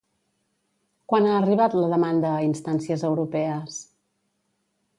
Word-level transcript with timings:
Quan 1.11 1.27
ha 1.31 1.35
arribat 1.41 1.75
la 1.81 1.89
demanda 1.93 2.31
a 2.37 2.41
instàncies 2.47 3.05
europees? 3.11 3.77